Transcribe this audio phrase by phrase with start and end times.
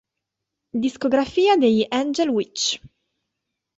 [0.73, 2.79] Discografia degli Angel Witch